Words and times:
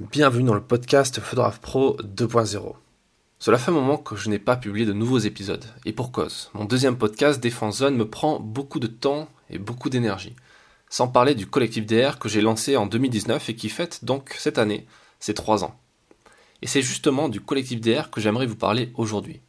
Bienvenue 0.00 0.44
dans 0.44 0.54
le 0.54 0.62
podcast 0.62 1.18
Photographe 1.18 1.60
Pro 1.60 1.96
2.0. 1.96 2.76
Cela 3.40 3.58
fait 3.58 3.72
un 3.72 3.74
moment 3.74 3.96
que 3.96 4.14
je 4.14 4.30
n'ai 4.30 4.38
pas 4.38 4.54
publié 4.54 4.86
de 4.86 4.92
nouveaux 4.92 5.18
épisodes, 5.18 5.64
et 5.84 5.92
pour 5.92 6.12
cause. 6.12 6.50
Mon 6.54 6.66
deuxième 6.66 6.96
podcast, 6.96 7.40
Défense 7.40 7.78
Zone, 7.78 7.96
me 7.96 8.08
prend 8.08 8.38
beaucoup 8.38 8.78
de 8.78 8.86
temps 8.86 9.28
et 9.50 9.58
beaucoup 9.58 9.90
d'énergie. 9.90 10.36
Sans 10.88 11.08
parler 11.08 11.34
du 11.34 11.48
collectif 11.48 11.84
DR 11.84 12.20
que 12.20 12.28
j'ai 12.28 12.42
lancé 12.42 12.76
en 12.76 12.86
2019 12.86 13.48
et 13.48 13.56
qui 13.56 13.68
fête 13.68 14.04
donc 14.04 14.36
cette 14.38 14.58
année 14.58 14.86
ses 15.18 15.34
3 15.34 15.64
ans. 15.64 15.74
Et 16.62 16.68
c'est 16.68 16.80
justement 16.82 17.28
du 17.28 17.40
collectif 17.40 17.80
DR 17.80 18.10
que 18.12 18.20
j'aimerais 18.20 18.46
vous 18.46 18.54
parler 18.54 18.92
aujourd'hui. 18.94 19.40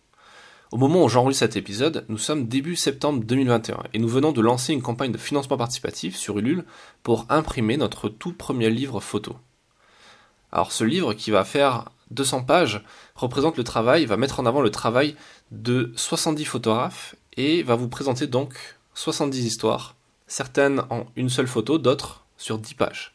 Au 0.72 0.78
moment 0.78 1.04
où 1.04 1.10
j'enregistre 1.10 1.46
cet 1.46 1.58
épisode, 1.58 2.06
nous 2.10 2.18
sommes 2.18 2.48
début 2.48 2.76
septembre 2.76 3.24
2021 3.24 3.84
et 3.94 4.00
nous 4.00 4.10
venons 4.10 4.32
de 4.32 4.42
lancer 4.42 4.74
une 4.74 4.82
campagne 4.82 5.12
de 5.12 5.20
financement 5.20 5.58
participatif 5.58 6.16
sur 6.16 6.40
Ulule 6.40 6.66
pour 7.04 7.28
imprimer 7.30 7.78
notre 7.78 8.10
tout 8.10 8.34
premier 8.34 8.72
livre 8.72 9.00
photo. 9.00 9.36
Alors 10.52 10.72
ce 10.72 10.84
livre 10.84 11.14
qui 11.14 11.32
va 11.32 11.44
faire 11.44 11.86
200 12.12 12.44
pages 12.44 12.84
représente 13.16 13.58
le 13.58 13.64
travail, 13.64 14.06
va 14.06 14.18
mettre 14.18 14.40
en 14.40 14.46
avant 14.46 14.62
le 14.62 14.72
travail 14.72 15.16
de 15.52 15.94
70 15.96 16.46
photographes 16.46 17.16
et 17.38 17.64
va 17.64 17.76
vous 17.76 17.88
présenter 17.88 18.28
donc 18.28 18.56
70 18.96 19.46
histoires, 19.46 19.96
certaines 20.28 20.82
en 20.90 21.06
une 21.16 21.30
seule 21.30 21.48
photo, 21.48 21.78
d'autres 21.78 22.26
sur 22.38 22.58
10 22.58 22.74
pages. 22.74 23.14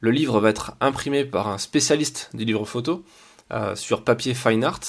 Le 0.00 0.10
livre 0.10 0.40
va 0.40 0.50
être 0.50 0.72
imprimé 0.80 1.24
par 1.24 1.48
un 1.48 1.58
spécialiste 1.58 2.30
du 2.34 2.44
livre 2.44 2.64
photo 2.64 3.04
euh, 3.52 3.74
sur 3.76 4.04
papier 4.04 4.34
fine 4.34 4.64
art. 4.64 4.80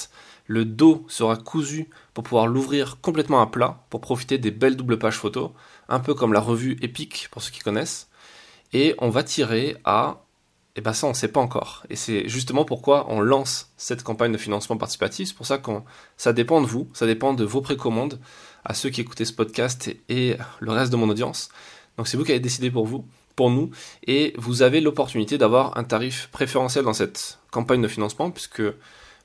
Le 0.46 0.64
dos 0.64 1.04
sera 1.08 1.36
cousu 1.36 1.88
pour 2.14 2.24
pouvoir 2.24 2.46
l'ouvrir 2.46 2.98
complètement 3.00 3.40
à 3.40 3.46
plat 3.46 3.84
pour 3.90 4.00
profiter 4.00 4.38
des 4.38 4.50
belles 4.50 4.76
doubles 4.76 4.98
pages 4.98 5.18
photo, 5.18 5.52
un 5.88 6.00
peu 6.00 6.14
comme 6.14 6.32
la 6.32 6.40
revue 6.40 6.78
Epic 6.80 7.28
pour 7.30 7.42
ceux 7.42 7.50
qui 7.50 7.60
connaissent. 7.60 8.08
Et 8.72 8.94
on 8.98 9.10
va 9.10 9.22
tirer 9.22 9.76
à 9.84 10.24
eh 10.76 10.80
bien 10.80 10.92
ça, 10.92 11.06
on 11.06 11.10
ne 11.10 11.14
sait 11.14 11.28
pas 11.28 11.40
encore. 11.40 11.84
Et 11.90 11.96
c'est 11.96 12.28
justement 12.28 12.64
pourquoi 12.64 13.06
on 13.10 13.20
lance 13.20 13.70
cette 13.76 14.02
campagne 14.02 14.32
de 14.32 14.38
financement 14.38 14.76
participatif. 14.76 15.28
C'est 15.28 15.34
pour 15.34 15.46
ça 15.46 15.58
que 15.58 15.70
ça 16.16 16.32
dépend 16.32 16.60
de 16.60 16.66
vous, 16.66 16.88
ça 16.94 17.06
dépend 17.06 17.34
de 17.34 17.44
vos 17.44 17.60
précommandes, 17.60 18.20
à 18.64 18.74
ceux 18.74 18.90
qui 18.90 19.00
écoutez 19.00 19.24
ce 19.24 19.32
podcast 19.32 19.90
et, 20.08 20.36
le 20.60 20.70
reste 20.70 20.92
de 20.92 20.96
mon 20.96 21.08
audience. 21.08 21.48
Donc 21.96 22.06
c'est 22.06 22.16
vous 22.16 22.24
qui 22.24 22.30
avez 22.30 22.40
décidé 22.40 22.70
pour 22.70 22.86
vous, 22.86 23.04
pour 23.34 23.50
nous, 23.50 23.70
et 24.06 24.34
vous 24.36 24.62
avez 24.62 24.80
l'opportunité 24.80 25.38
d'avoir 25.38 25.76
un 25.76 25.84
tarif 25.84 26.28
préférentiel 26.32 26.84
dans 26.84 26.92
cette 26.92 27.38
campagne 27.50 27.82
de 27.82 27.88
financement, 27.88 28.30
puisque 28.30 28.62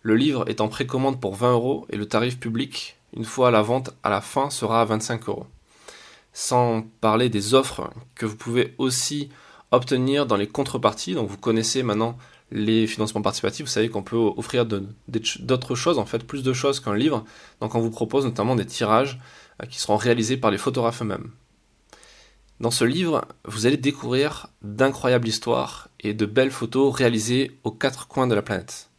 le 0.01 0.15
livre 0.15 0.49
est 0.49 0.61
en 0.61 0.67
précommande 0.69 1.19
pour 1.19 1.35
20 1.35 1.51
euros 1.51 1.85
et 1.89 1.97
le 1.97 2.07
tarif 2.07 2.39
public, 2.39 2.97
une 3.15 3.25
fois 3.25 3.51
la 3.51 3.61
vente 3.61 3.91
à 4.01 4.09
la 4.09 4.21
fin, 4.21 4.49
sera 4.49 4.81
à 4.81 4.85
25 4.85 5.29
euros. 5.29 5.45
Sans 6.33 6.81
parler 6.99 7.29
des 7.29 7.53
offres 7.53 7.91
que 8.15 8.25
vous 8.25 8.35
pouvez 8.35 8.73
aussi 8.79 9.29
obtenir 9.75 10.25
dans 10.25 10.35
les 10.35 10.47
contreparties. 10.47 11.13
Donc 11.13 11.29
vous 11.29 11.37
connaissez 11.37 11.83
maintenant 11.83 12.17
les 12.51 12.85
financements 12.85 13.21
participatifs, 13.21 13.65
vous 13.65 13.71
savez 13.71 13.89
qu'on 13.89 14.03
peut 14.03 14.15
offrir 14.15 14.65
d'autres 14.67 15.75
choses, 15.75 15.97
en 15.97 16.05
fait 16.05 16.23
plus 16.23 16.43
de 16.43 16.53
choses 16.53 16.79
qu'un 16.79 16.95
livre. 16.95 17.25
Donc 17.61 17.73
on 17.73 17.79
vous 17.79 17.89
propose 17.89 18.25
notamment 18.25 18.55
des 18.55 18.65
tirages 18.65 19.19
euh, 19.61 19.65
qui 19.65 19.79
seront 19.79 19.97
réalisés 19.97 20.37
par 20.37 20.51
les 20.51 20.59
photographes 20.59 21.01
eux-mêmes. 21.01 21.31
Dans 22.59 22.71
ce 22.71 22.85
livre, 22.85 23.25
vous 23.45 23.65
allez 23.65 23.77
découvrir 23.77 24.47
d'incroyables 24.61 25.27
histoires 25.27 25.89
et 25.99 26.13
de 26.13 26.25
belles 26.25 26.51
photos 26.51 26.93
réalisées 26.93 27.51
aux 27.63 27.71
quatre 27.71 28.07
coins 28.07 28.27
de 28.27 28.35
la 28.35 28.43
planète. 28.43 28.91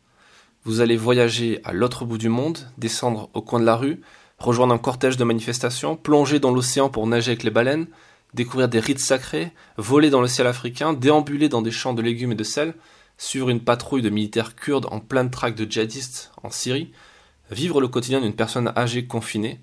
Vous 0.64 0.80
allez 0.80 0.97
voyager 0.97 1.61
à 1.64 1.72
l'autre 1.72 2.05
bout 2.05 2.19
du 2.19 2.28
monde, 2.28 2.58
descendre 2.77 3.30
au 3.34 3.42
coin 3.42 3.61
de 3.61 3.64
la 3.64 3.77
rue, 3.77 4.00
rejoindre 4.39 4.75
un 4.75 4.78
cortège 4.78 5.17
de 5.17 5.25
manifestations, 5.25 5.97
plonger 5.97 6.41
dans 6.41 6.50
l'océan 6.50 6.89
pour 6.89 7.06
nager 7.06 7.30
avec 7.30 7.45
les 7.45 7.50
baleines, 7.50 7.86
découvrir 8.34 8.68
des 8.68 8.80
rites 8.80 9.00
sacrés, 9.00 9.52
voler 9.77 10.10
dans 10.10 10.20
le 10.20 10.28
ciel 10.28 10.46
africain, 10.46 10.92
déambuler 10.92 11.48
dans 11.48 11.62
des 11.62 11.70
champs 11.70 11.94
de 11.94 12.02
légumes 12.02 12.32
et 12.32 12.36
de 12.36 12.44
sel, 12.44 12.74
suivre 13.16 13.48
une 13.48 13.60
patrouille 13.60 14.02
de 14.02 14.10
militaires 14.10 14.56
kurdes 14.56 14.86
en 14.90 15.00
pleine 15.00 15.30
traque 15.30 15.54
de 15.54 15.70
djihadistes 15.70 16.32
en 16.42 16.50
Syrie, 16.50 16.92
vivre 17.50 17.80
le 17.80 17.88
quotidien 17.88 18.20
d'une 18.20 18.34
personne 18.34 18.72
âgée 18.77 19.06
confinée, 19.06 19.60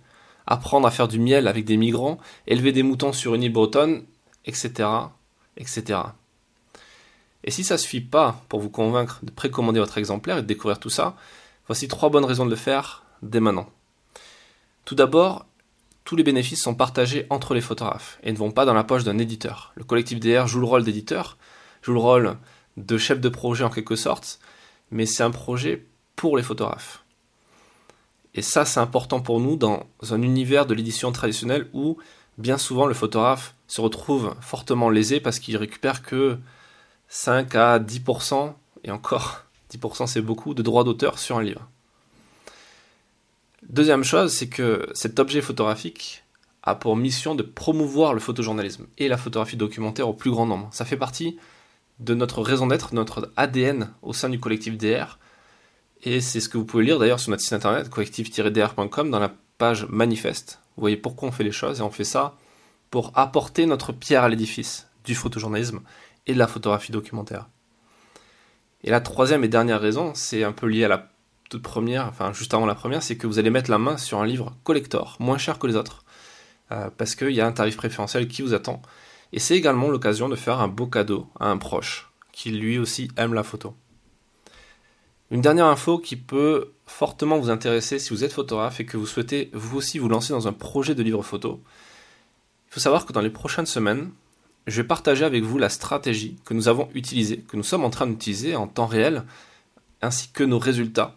apprendre 0.47 0.87
à 0.87 0.91
faire 0.91 1.07
du 1.07 1.19
miel 1.19 1.47
avec 1.47 1.65
des 1.65 1.77
migrants, 1.77 2.17
élever 2.47 2.71
des 2.71 2.83
moutons 2.83 3.13
sur 3.13 3.35
une 3.35 3.43
île 3.43 3.53
bretonne, 3.53 4.05
etc., 4.45 4.89
etc. 5.57 5.99
Et 7.43 7.51
si 7.51 7.63
ça 7.63 7.77
suffit 7.77 8.01
pas 8.01 8.41
pour 8.49 8.59
vous 8.59 8.69
convaincre 8.69 9.19
de 9.23 9.31
précommander 9.31 9.79
votre 9.79 9.97
exemplaire 9.97 10.37
et 10.37 10.41
de 10.41 10.47
découvrir 10.47 10.79
tout 10.79 10.89
ça, 10.89 11.15
voici 11.67 11.87
trois 11.87 12.09
bonnes 12.09 12.25
raisons 12.25 12.45
de 12.45 12.51
le 12.51 12.55
faire 12.55 13.03
dès 13.21 13.39
maintenant. 13.39 13.69
Tout 14.85 14.95
d'abord, 14.95 15.45
tous 16.03 16.15
les 16.15 16.23
bénéfices 16.23 16.61
sont 16.61 16.75
partagés 16.75 17.27
entre 17.29 17.53
les 17.53 17.61
photographes 17.61 18.19
et 18.23 18.31
ne 18.31 18.37
vont 18.37 18.51
pas 18.51 18.65
dans 18.65 18.73
la 18.73 18.83
poche 18.83 19.03
d'un 19.03 19.17
éditeur. 19.17 19.71
Le 19.75 19.83
collectif 19.83 20.19
DR 20.19 20.47
joue 20.47 20.59
le 20.59 20.65
rôle 20.65 20.83
d'éditeur, 20.83 21.37
joue 21.81 21.93
le 21.93 21.99
rôle 21.99 22.37
de 22.77 22.97
chef 22.97 23.19
de 23.19 23.29
projet 23.29 23.63
en 23.63 23.69
quelque 23.69 23.95
sorte, 23.95 24.39
mais 24.89 25.05
c'est 25.05 25.23
un 25.23 25.31
projet 25.31 25.85
pour 26.15 26.37
les 26.37 26.43
photographes. 26.43 27.03
Et 28.33 28.41
ça, 28.41 28.63
c'est 28.65 28.79
important 28.79 29.19
pour 29.19 29.39
nous 29.39 29.57
dans 29.57 29.85
un 30.09 30.21
univers 30.21 30.65
de 30.65 30.73
l'édition 30.73 31.11
traditionnelle 31.11 31.69
où 31.73 31.97
bien 32.37 32.57
souvent 32.57 32.85
le 32.85 32.93
photographe 32.93 33.55
se 33.67 33.81
retrouve 33.81 34.35
fortement 34.41 34.89
lésé 34.89 35.19
parce 35.19 35.39
qu'il 35.39 35.57
récupère 35.57 36.01
que 36.01 36.37
5 37.09 37.55
à 37.55 37.79
10%, 37.79 38.53
et 38.83 38.91
encore 38.91 39.43
10% 39.73 40.07
c'est 40.07 40.21
beaucoup, 40.21 40.53
de 40.53 40.61
droits 40.61 40.83
d'auteur 40.83 41.19
sur 41.19 41.37
un 41.37 41.43
livre. 41.43 41.67
Deuxième 43.71 44.03
chose, 44.03 44.33
c'est 44.33 44.49
que 44.49 44.85
cet 44.93 45.17
objet 45.17 45.39
photographique 45.39 46.25
a 46.61 46.75
pour 46.75 46.97
mission 46.97 47.35
de 47.35 47.41
promouvoir 47.41 48.13
le 48.13 48.19
photojournalisme 48.19 48.85
et 48.97 49.07
la 49.07 49.15
photographie 49.15 49.55
documentaire 49.55 50.09
au 50.09 50.13
plus 50.13 50.29
grand 50.29 50.45
nombre. 50.45 50.67
Ça 50.73 50.83
fait 50.83 50.97
partie 50.97 51.37
de 51.99 52.13
notre 52.13 52.41
raison 52.41 52.67
d'être, 52.67 52.93
notre 52.93 53.31
ADN 53.37 53.93
au 54.01 54.11
sein 54.11 54.27
du 54.27 54.41
collectif 54.41 54.77
DR. 54.77 55.19
Et 56.03 56.19
c'est 56.19 56.41
ce 56.41 56.49
que 56.49 56.57
vous 56.57 56.65
pouvez 56.65 56.83
lire 56.83 56.99
d'ailleurs 56.99 57.21
sur 57.21 57.31
notre 57.31 57.43
site 57.43 57.53
internet 57.53 57.89
collectif-dr.com 57.89 59.09
dans 59.09 59.19
la 59.19 59.33
page 59.57 59.87
manifeste. 59.87 60.59
Vous 60.75 60.81
voyez 60.81 60.97
pourquoi 60.97 61.29
on 61.29 61.31
fait 61.31 61.45
les 61.45 61.53
choses 61.53 61.79
et 61.79 61.83
on 61.83 61.91
fait 61.91 62.03
ça 62.03 62.35
pour 62.89 63.13
apporter 63.15 63.65
notre 63.67 63.93
pierre 63.93 64.25
à 64.25 64.29
l'édifice 64.29 64.89
du 65.05 65.15
photojournalisme 65.15 65.79
et 66.27 66.33
de 66.33 66.39
la 66.39 66.47
photographie 66.47 66.91
documentaire. 66.91 67.47
Et 68.83 68.89
la 68.89 68.99
troisième 68.99 69.45
et 69.45 69.47
dernière 69.47 69.79
raison, 69.79 70.11
c'est 70.13 70.43
un 70.43 70.51
peu 70.51 70.67
lié 70.67 70.83
à 70.83 70.89
la 70.89 71.10
première, 71.57 72.07
enfin 72.07 72.33
juste 72.33 72.53
avant 72.53 72.65
la 72.65 72.75
première, 72.75 73.03
c'est 73.03 73.17
que 73.17 73.27
vous 73.27 73.39
allez 73.39 73.49
mettre 73.49 73.69
la 73.69 73.77
main 73.77 73.97
sur 73.97 74.19
un 74.19 74.25
livre 74.25 74.55
collector, 74.63 75.17
moins 75.19 75.37
cher 75.37 75.59
que 75.59 75.67
les 75.67 75.75
autres, 75.75 76.03
euh, 76.71 76.89
parce 76.97 77.15
qu'il 77.15 77.31
y 77.31 77.41
a 77.41 77.47
un 77.47 77.51
tarif 77.51 77.77
préférentiel 77.77 78.27
qui 78.27 78.41
vous 78.41 78.53
attend. 78.53 78.81
Et 79.33 79.39
c'est 79.39 79.55
également 79.55 79.89
l'occasion 79.89 80.29
de 80.29 80.35
faire 80.35 80.59
un 80.59 80.67
beau 80.67 80.87
cadeau 80.87 81.27
à 81.39 81.47
un 81.47 81.57
proche, 81.57 82.11
qui 82.31 82.51
lui 82.51 82.77
aussi 82.77 83.09
aime 83.17 83.33
la 83.33 83.43
photo. 83.43 83.75
Une 85.31 85.41
dernière 85.41 85.67
info 85.67 85.97
qui 85.97 86.17
peut 86.17 86.71
fortement 86.85 87.39
vous 87.39 87.49
intéresser 87.49 87.99
si 87.99 88.09
vous 88.09 88.25
êtes 88.25 88.33
photographe 88.33 88.81
et 88.81 88.85
que 88.85 88.97
vous 88.97 89.05
souhaitez 89.05 89.49
vous 89.53 89.77
aussi 89.77 89.97
vous 89.97 90.09
lancer 90.09 90.33
dans 90.33 90.49
un 90.49 90.53
projet 90.53 90.93
de 90.93 91.03
livre 91.03 91.23
photo. 91.23 91.61
Il 92.67 92.73
faut 92.73 92.81
savoir 92.81 93.05
que 93.05 93.13
dans 93.13 93.21
les 93.21 93.29
prochaines 93.29 93.65
semaines, 93.65 94.11
je 94.67 94.81
vais 94.81 94.87
partager 94.87 95.23
avec 95.23 95.43
vous 95.43 95.57
la 95.57 95.69
stratégie 95.69 96.35
que 96.45 96.53
nous 96.53 96.67
avons 96.67 96.89
utilisée, 96.93 97.37
que 97.39 97.55
nous 97.55 97.63
sommes 97.63 97.85
en 97.85 97.89
train 97.89 98.07
d'utiliser 98.07 98.55
en 98.57 98.67
temps 98.67 98.85
réel, 98.85 99.23
ainsi 100.01 100.29
que 100.31 100.43
nos 100.43 100.59
résultats 100.59 101.15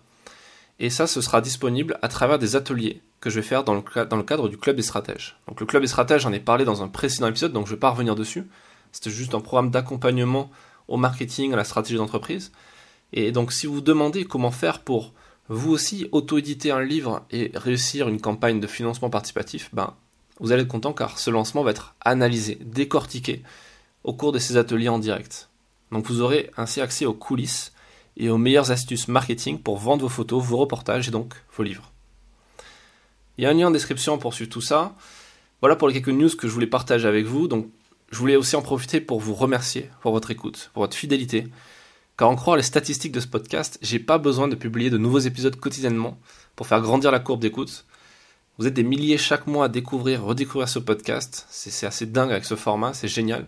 et 0.79 0.91
ça, 0.91 1.07
ce 1.07 1.21
sera 1.21 1.41
disponible 1.41 1.99
à 2.03 2.09
travers 2.09 2.39
des 2.39 2.57
ateliers 2.57 3.01
que 3.21 3.31
je 3.31 3.37
vais 3.37 3.47
faire 3.47 3.65
dans 3.65 3.75
le, 3.75 4.23
cadre 4.23 4.49
du 4.49 4.59
Club 4.59 4.77
des 4.77 4.83
Stratèges. 4.83 5.37
Donc 5.49 5.61
le 5.61 5.67
Club 5.67 5.83
des 5.83 5.89
Stratèges, 5.89 6.23
j'en 6.23 6.33
ai 6.33 6.41
parlé 6.41 6.65
dans 6.65 6.83
un 6.83 6.89
précédent 6.89 7.29
épisode, 7.29 7.53
donc 7.53 7.67
je 7.67 7.73
ne 7.73 7.77
vais 7.77 7.81
pas 7.81 7.91
revenir 7.91 8.15
dessus. 8.15 8.45
C'était 8.93 9.11
juste 9.11 9.35
un 9.35 9.41
programme 9.41 9.71
d'accompagnement 9.71 10.51
au 10.89 10.97
marketing, 10.97 11.53
à 11.53 11.57
la 11.57 11.65
stratégie 11.65 11.97
d'entreprise. 11.97 12.53
Et 13.13 13.33
donc 13.33 13.53
si 13.53 13.67
vous 13.67 13.75
vous 13.75 13.81
demandez 13.81 14.25
comment 14.25 14.51
faire 14.51 14.81
pour 14.81 15.13
vous 15.49 15.71
aussi 15.71 16.09
auto-éditer 16.13 16.71
un 16.71 16.83
livre 16.83 17.23
et 17.31 17.53
réussir 17.55 18.09
une 18.09 18.21
campagne 18.21 18.61
de 18.61 18.67
financement 18.67 19.11
participatif, 19.11 19.71
ben, 19.73 19.95
vous 20.41 20.53
allez 20.53 20.63
être 20.63 20.69
content 20.69 20.93
car 20.93 21.19
ce 21.19 21.31
lancement 21.31 21.63
va 21.63 21.71
être 21.71 21.95
analysé, 22.01 22.59
décortiqué 22.61 23.43
au 24.03 24.13
cours 24.13 24.33
de 24.33 24.39
ces 24.39 24.57
ateliers 24.57 24.89
en 24.89 24.99
direct. 24.99 25.49
Donc 25.93 26.07
vous 26.07 26.21
aurez 26.21 26.51
ainsi 26.57 26.81
accès 26.81 27.07
aux 27.07 27.15
coulisses 27.15 27.74
et 28.17 28.29
aux 28.31 28.39
meilleures 28.39 28.71
astuces 28.71 29.09
marketing 29.09 29.59
pour 29.59 29.77
vendre 29.77 30.03
vos 30.03 30.09
photos, 30.09 30.43
vos 30.43 30.57
reportages 30.57 31.09
et 31.09 31.11
donc 31.11 31.35
vos 31.57 31.63
livres. 31.63 31.93
Il 33.37 33.45
y 33.45 33.47
a 33.47 33.51
un 33.51 33.55
lien 33.55 33.69
en 33.69 33.73
description 33.73 34.19
pour 34.19 34.35
suivre 34.35 34.51
tout 34.51 34.61
ça. 34.61 34.95
Voilà 35.61 35.77
pour 35.77 35.89
les 35.89 35.95
quelques 35.95 36.09
news 36.09 36.31
que 36.37 36.47
je 36.47 36.53
voulais 36.53 36.67
partager 36.67 37.09
avec 37.09 37.27
vous. 37.27 37.49
Donc, 37.49 37.69
je 38.11 38.19
voulais 38.19 38.37
aussi 38.37 38.55
en 38.55 38.63
profiter 38.63 39.01
pour 39.01 39.19
vous 39.19 39.35
remercier 39.35 39.91
pour 40.03 40.13
votre 40.13 40.31
écoute, 40.31 40.71
pour 40.73 40.83
votre 40.83 40.97
fidélité. 40.97 41.49
Car 42.17 42.29
en 42.29 42.37
croire 42.37 42.57
les 42.57 42.63
statistiques 42.63 43.11
de 43.11 43.19
ce 43.19 43.27
podcast, 43.27 43.79
j'ai 43.83 43.99
pas 43.99 44.19
besoin 44.19 44.47
de 44.47 44.55
publier 44.55 44.89
de 44.89 44.99
nouveaux 44.99 45.19
épisodes 45.19 45.57
quotidiennement 45.57 46.17
pour 46.55 46.69
faire 46.69 46.81
grandir 46.81 47.11
la 47.11 47.19
courbe 47.19 47.41
d'écoute. 47.41 47.87
Vous 48.59 48.69
êtes 48.69 48.75
des 48.75 48.85
milliers 48.85 49.19
chaque 49.19 49.49
mois 49.49 49.65
à 49.65 49.69
découvrir, 49.69 50.23
redécouvrir 50.23 50.69
ce 50.69 50.79
podcast. 50.79 51.45
C'est 51.51 51.87
assez 51.87 52.07
dingue 52.07 52.31
avec 52.31 52.45
ce 52.45 52.55
format, 52.55 52.95
c'est 52.95 53.09
génial. 53.09 53.47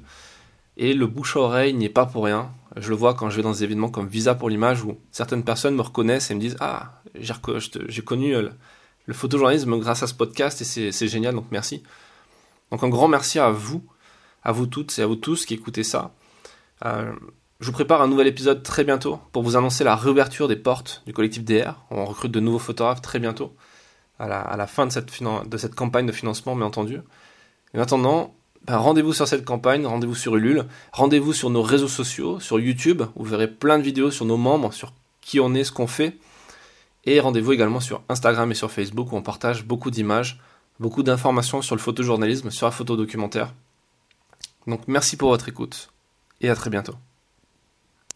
Et 0.77 0.93
le 0.93 1.07
bouche 1.07 1.37
à 1.37 1.41
oreille 1.41 1.75
n'y 1.75 1.87
est 1.87 1.91
pas 1.91 2.07
pour 2.07 2.25
rien. 2.25 2.51
Je 2.77 2.91
le 2.91 2.97
vois 2.97 3.15
quand 3.15 3.31
je 3.31 3.37
vais 3.37 3.43
dans 3.43 3.53
des 3.53 3.65
événements 3.65 3.89
comme 3.89 4.09
Visa 4.09 4.35
pour 4.35 4.51
l'image 4.51 4.85
où 4.85 4.99
certaines 5.11 5.43
personnes 5.43 5.75
me 5.75 5.83
reconnaissent 5.83 6.31
et 6.31 6.35
me 6.35 6.41
disent 6.41 6.57
Ah, 6.61 7.01
j'ai 7.15 8.03
connu 8.03 8.37
euh, 8.37 8.51
le 9.07 9.15
photojournalisme 9.15 9.79
grâce 9.79 10.03
à 10.03 10.07
ce 10.07 10.15
podcast 10.15 10.61
et 10.61 10.93
c'est 10.93 11.09
génial, 11.09 11.35
donc 11.35 11.47
merci. 11.51 11.83
Donc 12.71 12.83
un 12.83 12.89
grand 12.89 13.09
merci 13.09 13.39
à 13.39 13.51
vous, 13.51 13.83
à 14.43 14.53
vous 14.53 14.67
toutes 14.67 14.99
et 14.99 15.03
à 15.03 15.07
vous 15.07 15.17
tous 15.17 15.47
qui 15.47 15.55
écoutez 15.55 15.85
ça. 15.85 16.13
Euh, 16.85 17.13
Je 17.61 17.67
vous 17.67 17.73
prépare 17.73 18.03
un 18.03 18.09
nouvel 18.09 18.27
épisode 18.27 18.63
très 18.63 18.85
bientôt 18.85 19.19
pour 19.33 19.43
vous 19.43 19.57
annoncer 19.57 19.83
la 19.83 19.97
réouverture 19.97 20.47
des 20.47 20.57
portes 20.57 21.03
du 21.07 21.15
collectif 21.15 21.43
DR. 21.43 21.73
On 21.91 22.05
recrute 22.05 22.33
de 22.33 22.41
nouveaux 22.41 22.59
photographes 22.59 23.01
très 23.01 23.19
bientôt, 23.19 23.57
à 24.19 24.27
la, 24.29 24.67
fin 24.67 24.87
de 24.87 24.93
cette, 24.93 25.11
de 25.23 25.57
cette 25.57 25.75
campagne 25.75 26.05
de 26.05 26.13
financement, 26.13 26.55
bien 26.55 26.67
entendu. 26.67 27.01
En 27.75 27.81
attendant, 27.81 28.36
ben, 28.67 28.79
rendez-vous 28.79 29.13
sur 29.13 29.29
cette 29.29 29.45
campagne, 29.45 29.87
rendez-vous 29.87 30.17
sur 30.17 30.35
Ulule, 30.35 30.65
rendez-vous 30.93 31.33
sur 31.33 31.51
nos 31.51 31.63
réseaux 31.63 31.89
sociaux, 31.89 32.41
sur 32.41 32.59
YouTube, 32.59 33.03
vous 33.15 33.25
verrez 33.25 33.47
plein 33.47 33.79
de 33.79 33.85
vidéos 33.85 34.11
sur 34.11 34.25
nos 34.25 34.37
membres, 34.37 34.73
sur 34.73 34.93
qui 35.21 35.39
on 35.39 35.55
est, 35.55 35.63
ce 35.63 35.71
qu'on 35.71 35.87
fait. 35.87 36.17
Et 37.05 37.21
rendez-vous 37.21 37.53
également 37.53 37.79
sur 37.79 38.03
Instagram 38.09 38.51
et 38.51 38.57
sur 38.57 38.73
Facebook 38.73 39.13
où 39.13 39.17
on 39.17 39.23
partage 39.23 39.65
beaucoup 39.65 39.93
d'images, 39.93 40.41
beaucoup 40.81 41.05
d'informations 41.05 41.63
sur 41.63 41.77
le 41.77 41.81
photojournalisme, 41.81 42.51
sur 42.51 42.67
la 42.67 42.73
photo 42.73 42.97
documentaire. 42.97 43.55
Donc 44.67 44.81
merci 44.89 45.17
pour 45.17 45.29
votre 45.29 45.49
écoute 45.49 45.91
et 46.41 46.51
à 46.51 46.57
très 46.57 46.71
bientôt. 46.71 46.95